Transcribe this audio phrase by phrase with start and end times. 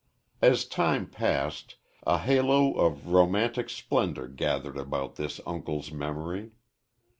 [0.41, 1.75] As time passed,
[2.07, 6.53] a halo of romantic splendor gathered about this uncle's memory.